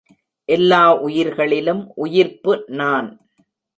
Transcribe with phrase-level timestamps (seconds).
[0.49, 3.09] எல்லா உயிர்களிலும் உயிர்ப்பு நான்.